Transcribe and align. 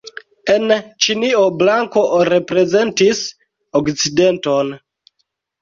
En 0.53 0.63
Ĉinio 1.05 1.41
blanko 1.59 2.03
reprezentis 2.31 3.21
okcidenton. 3.81 4.77